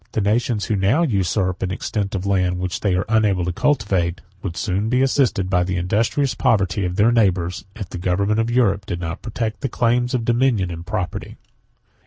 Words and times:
The 0.13 0.19
nations 0.21 0.65
who 0.65 0.75
now 0.75 1.03
usurp 1.03 1.61
an 1.61 1.69
extent 1.69 2.15
of 2.15 2.25
land 2.25 2.57
which 2.57 2.79
they 2.79 2.95
are 2.95 3.05
unable 3.07 3.45
to 3.45 3.53
cultivate, 3.53 4.19
would 4.41 4.57
soon 4.57 4.89
be 4.89 5.03
assisted 5.03 5.47
by 5.47 5.63
the 5.63 5.75
industrious 5.77 6.33
poverty 6.33 6.85
of 6.85 6.95
their 6.95 7.11
neighbors, 7.11 7.65
if 7.75 7.87
the 7.89 7.99
government 7.99 8.39
of 8.39 8.49
Europe 8.49 8.87
did 8.87 8.99
not 8.99 9.21
protect 9.21 9.61
the 9.61 9.69
claims 9.69 10.15
of 10.15 10.25
dominion 10.25 10.71
and 10.71 10.87
property. 10.87 11.37